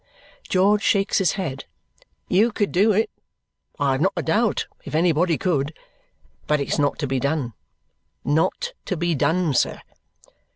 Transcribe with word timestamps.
George 0.49 0.81
shakes 0.81 1.19
his 1.19 1.33
head. 1.33 1.65
"You 2.27 2.51
could 2.51 2.71
do 2.71 2.91
it, 2.91 3.11
I 3.77 3.91
have 3.91 4.01
not 4.01 4.13
a 4.17 4.23
doubt, 4.23 4.65
if 4.83 4.95
anybody 4.95 5.37
could; 5.37 5.77
but 6.47 6.59
it's 6.59 6.79
not 6.79 6.97
to 6.97 7.05
be 7.07 7.19
done. 7.19 7.53
Not 8.25 8.73
to 8.85 8.97
be 8.97 9.13
done, 9.13 9.53
sir! 9.53 9.79